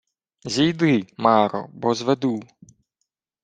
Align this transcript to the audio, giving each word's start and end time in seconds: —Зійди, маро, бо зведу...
—Зійди, 0.45 1.07
маро, 1.17 1.67
бо 1.73 1.93
зведу... 1.95 2.43